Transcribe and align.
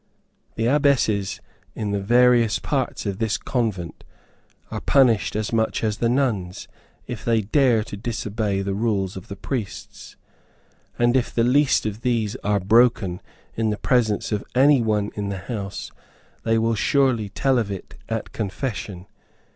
The 0.55 0.67
abbesses 0.67 1.39
in 1.75 1.91
the 1.91 1.99
various 2.01 2.57
parts 2.57 3.05
of 3.05 3.19
this 3.19 3.37
convent 3.37 4.03
are 4.71 4.81
punished 4.81 5.35
as 5.35 5.53
much 5.53 5.83
as 5.83 5.99
the 5.99 6.09
nuns, 6.09 6.67
if 7.05 7.23
they 7.23 7.41
dare 7.41 7.83
to 7.83 7.95
disobey 7.95 8.63
the 8.63 8.73
rules 8.73 9.15
of 9.15 9.27
the 9.27 9.35
priests; 9.35 10.15
and 10.97 11.15
if 11.15 11.31
the 11.31 11.43
least 11.43 11.85
of 11.85 12.01
these 12.01 12.35
are 12.37 12.59
broken 12.59 13.21
in 13.53 13.69
the 13.69 13.77
presence 13.77 14.31
of 14.31 14.43
any 14.55 14.81
one 14.81 15.11
in 15.13 15.29
the 15.29 15.37
house, 15.37 15.91
they 16.41 16.57
will 16.57 16.73
surely 16.73 17.29
tell 17.29 17.59
of 17.59 17.69
it 17.69 17.93
at 18.09 18.31
confession. 18.31 19.05